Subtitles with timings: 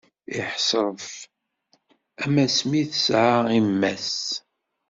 [0.39, 1.07] Iḥḥesref,
[2.23, 4.15] am asmi i t-tesɛa imma-s.